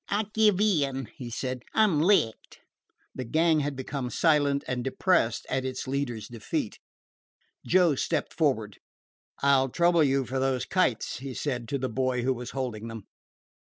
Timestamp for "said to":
11.35-11.77